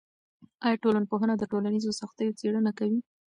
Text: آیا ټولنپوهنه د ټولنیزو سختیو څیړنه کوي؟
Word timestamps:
آیا 0.65 0.81
ټولنپوهنه 0.83 1.33
د 1.37 1.43
ټولنیزو 1.51 1.91
سختیو 2.01 2.37
څیړنه 2.39 2.71
کوي؟ 2.79 2.99